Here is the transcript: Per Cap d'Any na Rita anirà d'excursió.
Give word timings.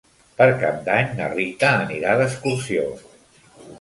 Per 0.37 0.45
Cap 0.61 0.79
d'Any 0.87 1.11
na 1.21 1.27
Rita 1.33 1.71
anirà 1.83 2.17
d'excursió. 2.23 2.89